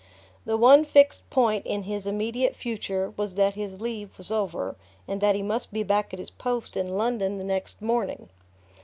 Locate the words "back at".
5.83-6.17